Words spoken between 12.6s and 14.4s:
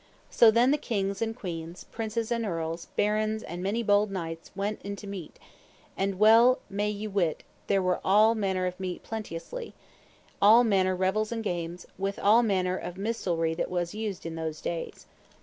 of minstrelsy that was used in